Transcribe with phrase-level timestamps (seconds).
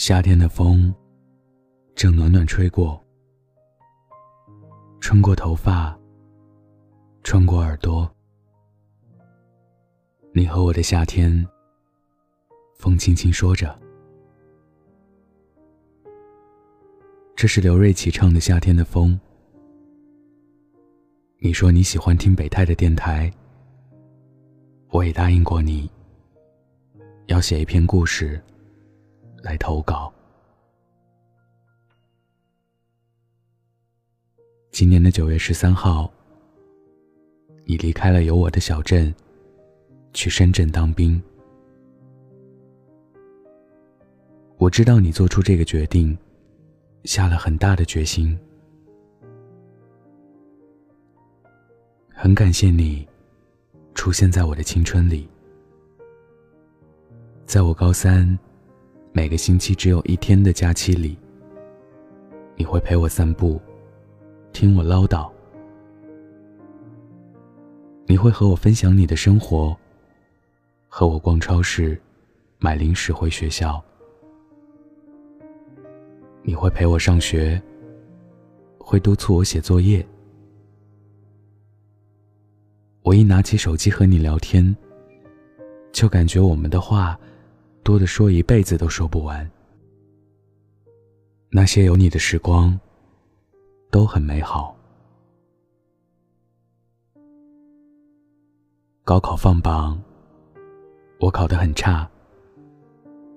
[0.00, 0.94] 夏天的风
[1.94, 2.98] 正暖暖吹过，
[4.98, 5.94] 穿过头发，
[7.22, 8.10] 穿过耳朵。
[10.32, 11.46] 你和我的夏天，
[12.78, 13.78] 风轻轻说着。
[17.36, 19.20] 这是刘瑞琦唱的《夏天的风》。
[21.40, 23.30] 你说你喜欢听北泰的电台，
[24.88, 25.90] 我也答应过你，
[27.26, 28.42] 要写一篇故事
[29.42, 30.12] 来投稿。
[34.70, 36.10] 今年的九月十三号，
[37.64, 39.14] 你离开了有我的小镇，
[40.12, 41.20] 去深圳当兵。
[44.56, 46.16] 我知道你做出这个决定。
[47.04, 48.38] 下了很大的决心，
[52.10, 53.08] 很感谢你
[53.94, 55.26] 出现在我的青春里。
[57.46, 58.38] 在我高三
[59.12, 61.18] 每个星期只有一天的假期里，
[62.54, 63.60] 你会陪我散步，
[64.52, 65.28] 听我唠叨，
[68.06, 69.76] 你会和我分享你的生活，
[70.88, 72.00] 和我逛超市，
[72.60, 73.82] 买零食回学校。
[76.42, 77.60] 你会陪我上学，
[78.78, 80.06] 会督促我写作业。
[83.02, 84.74] 我一拿起手机和你聊天，
[85.90, 87.18] 就感觉我们的话
[87.82, 89.48] 多的说一辈子都说不完。
[91.50, 92.78] 那些有你的时光
[93.90, 94.76] 都很美好。
[99.02, 100.00] 高考放榜，
[101.18, 102.08] 我考得很差，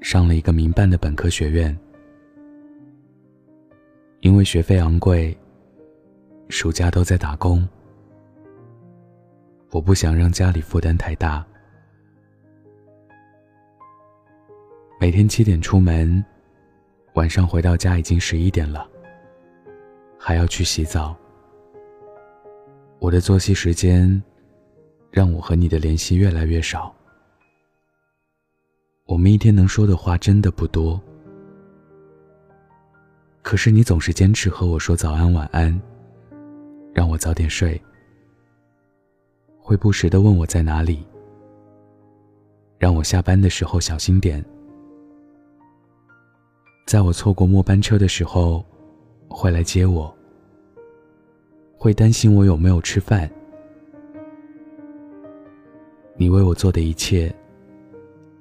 [0.00, 1.76] 上了一个民办的本科学院。
[4.20, 5.36] 因为学费昂贵，
[6.48, 7.68] 暑假都在打工。
[9.72, 11.44] 我不想让家里负担太大。
[14.98, 16.24] 每天七点出门，
[17.14, 18.88] 晚上回到家已经十一点了，
[20.18, 21.14] 还要去洗澡。
[22.98, 24.22] 我的作息时间，
[25.10, 26.94] 让我和你的联系越来越少。
[29.04, 30.98] 我们一天能说的话真的不多。
[33.42, 35.78] 可是你总是坚持和我说早安晚安，
[36.94, 37.80] 让我早点睡，
[39.60, 41.06] 会不时的问我在哪里，
[42.78, 44.42] 让我下班的时候小心点，
[46.86, 48.64] 在我错过末班车的时候，
[49.28, 50.16] 会来接我，
[51.76, 53.28] 会担心我有没有吃饭。
[56.14, 57.34] 你为我做的一切，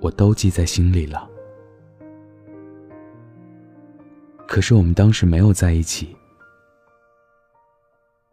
[0.00, 1.28] 我都记在心里了。
[4.48, 6.16] 可是我们当时没有在一起，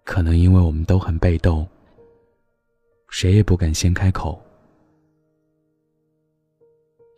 [0.05, 1.67] 可能因为我们都很被动，
[3.09, 4.41] 谁也不敢先开口。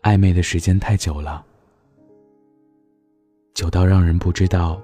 [0.01, 1.45] 暧昧的时间太久了，
[3.59, 4.81] 久到让人不知道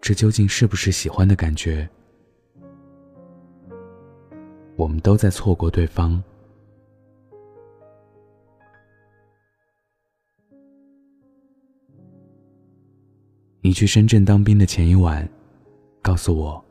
[0.00, 1.86] 这究竟是不是喜欢的感觉。
[4.74, 6.24] 我们都在错过对方。
[13.60, 15.28] 你去深圳当兵的前一晚，
[16.00, 16.64] 告诉我，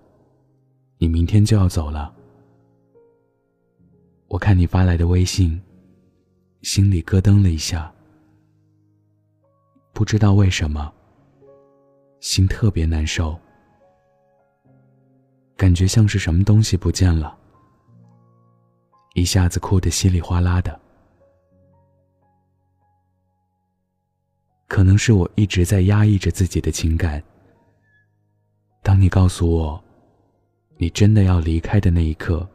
[0.97, 2.11] 你明天就要走了。
[4.29, 5.61] 我看你发来的微信，
[6.63, 7.93] 心里咯噔了一下，
[9.93, 10.91] 不知道为什么，
[12.19, 13.39] 心特别难受，
[15.55, 17.37] 感觉像是什么东西不见了，
[19.13, 20.79] 一下子哭得稀里哗啦的。
[24.67, 27.21] 可能是我一直在压抑着自己的情感。
[28.81, 29.83] 当你告诉我，
[30.77, 32.49] 你真的要离开的那一刻，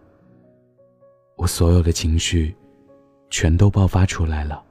[1.36, 2.56] 我所有的情绪，
[3.30, 4.65] 全都爆发出来了。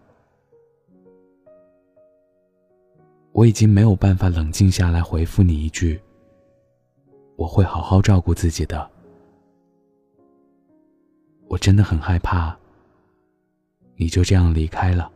[3.35, 6.01] 我已经没有办法冷静下来回复你一句
[7.35, 8.90] ：“我会好好照顾自己的。”
[11.50, 12.57] 我真的很害怕，
[13.97, 15.12] 你就这样离开了。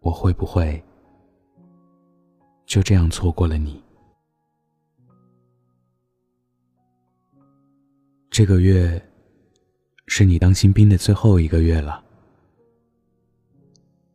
[0.00, 0.84] 我会不会
[2.66, 3.82] 就这样错过了你？
[8.28, 9.02] 这个月
[10.06, 12.04] 是你当新兵的最后一个月了。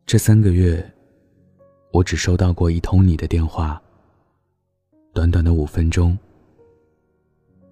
[0.06, 0.88] 这三个月，
[1.92, 3.80] 我只收到过一通你的电话，
[5.12, 6.16] 短短的五分钟，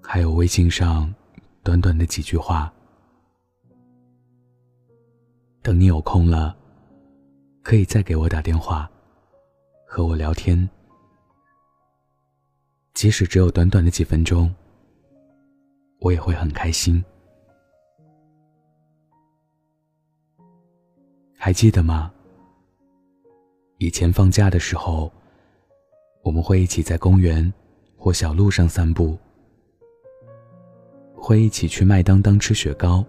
[0.02, 1.12] 还有微信上
[1.62, 2.72] 短短的几句话。
[5.62, 6.56] 等你有空了。
[7.60, 8.90] 可以再给我打电话，
[9.86, 10.66] 和我聊天，
[12.94, 14.50] 即使只有短短的几分钟，
[16.00, 17.04] 我也会很开心。
[21.36, 22.10] 还记得吗？
[23.78, 25.10] 以前放假的时候，
[26.22, 27.52] 我们会一起在公园
[27.96, 29.16] 或小路上散步，
[31.14, 33.04] 会一起去麦当当吃雪糕。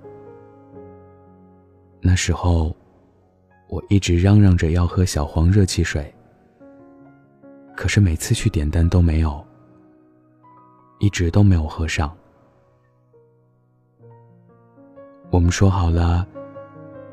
[2.02, 2.76] 那时候，
[3.68, 6.14] 我一直嚷嚷着要喝小黄热气水，
[7.76, 9.44] 可是每次去点单都没有，
[11.00, 12.16] 一直都没有喝上。
[15.32, 16.28] 我们说好了，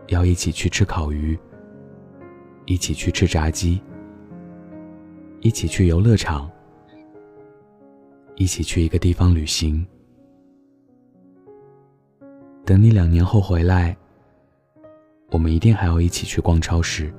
[0.08, 1.38] 要一起去吃烤鱼。
[2.67, 3.81] 一起去吃炸鸡，
[5.41, 6.51] 一起去游乐场，
[8.35, 9.87] 一起去一个地方旅行。
[12.65, 13.97] 等你两年后回来，
[15.31, 17.15] 我们一定还要一起去逛超市，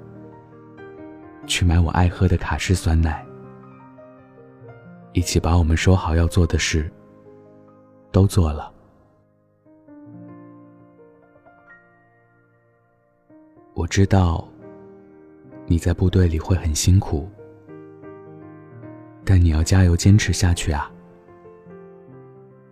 [1.45, 3.25] 去买我爱喝的卡士酸奶，
[5.13, 6.91] 一起把我们说好要做的事
[8.11, 8.69] 都做了。
[13.73, 14.45] 我知道。
[15.69, 17.29] 你在部队里会很辛苦，
[19.25, 20.89] 但你要加油坚持下去啊！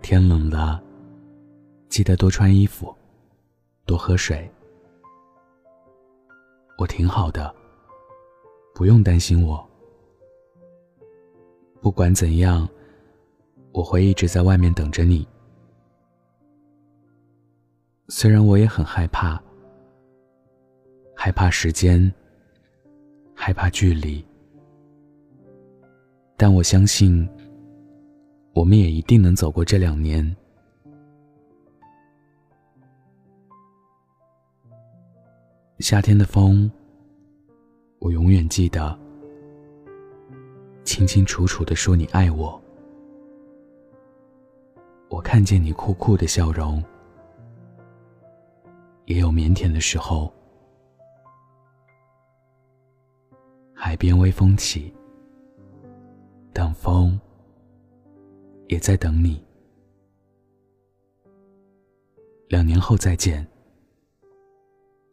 [0.01, 0.81] 天冷了，
[1.89, 2.95] 记得多穿衣服，
[3.85, 4.49] 多喝水。
[6.77, 7.53] 我挺好的，
[8.73, 9.61] 不用担心我。
[11.81, 12.65] 不管怎样，
[13.73, 15.27] 我会一直在外面等着你。
[18.07, 19.37] 虽然我也很害怕，
[21.13, 22.09] 害怕时间。
[23.35, 24.25] 害怕距离，
[26.35, 27.27] 但我相信，
[28.53, 30.35] 我们也一定能走过这两年。
[35.79, 36.71] 夏天的风，
[37.99, 38.97] 我永远记得，
[40.85, 42.59] 清清楚楚的说你爱我。
[45.09, 46.83] 我看见你酷酷的笑容，
[49.05, 50.33] 也有腼腆的时候。
[53.87, 54.91] 海边微风起，
[56.51, 57.19] 等风
[58.65, 59.39] 也在等你。
[62.47, 63.45] 两年后再见，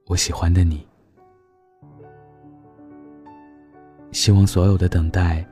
[0.07, 0.89] 我喜欢的你。
[4.11, 5.47] 希望所有的等待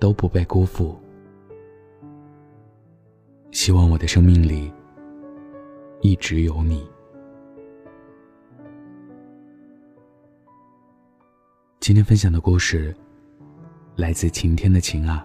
[0.00, 0.98] 都不被辜负。
[3.52, 4.72] 希望我的生命里
[6.00, 6.84] 一直有你。
[11.84, 12.96] 今天分享的故事，
[13.94, 15.22] 来自晴天的晴啊。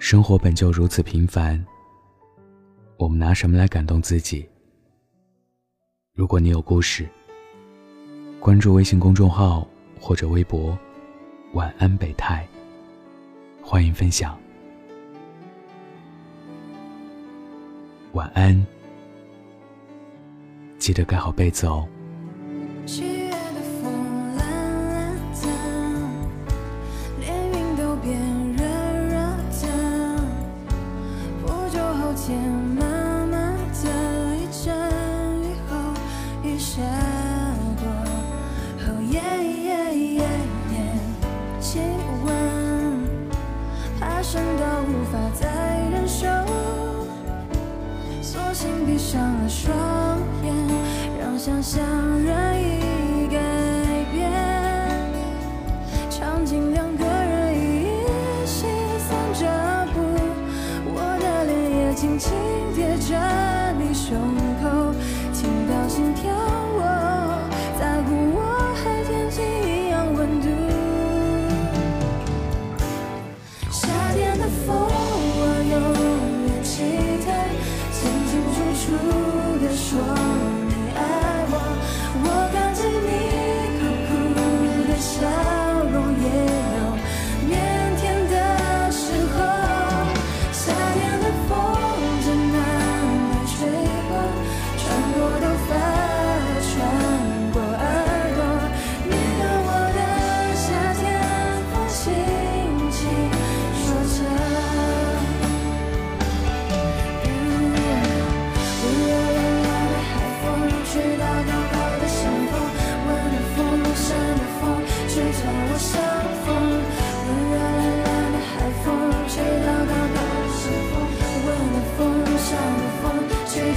[0.00, 1.64] 生活本就如此平凡，
[2.96, 4.48] 我们拿什么来感动自己？
[6.12, 7.08] 如果你有故事，
[8.40, 9.64] 关注微信公众号
[10.00, 10.76] 或者微博
[11.54, 12.44] “晚安北泰”，
[13.62, 14.36] 欢迎分享。
[18.14, 18.60] 晚安，
[20.80, 21.88] 记得盖好被子哦。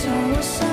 [0.10, 0.67] 我想。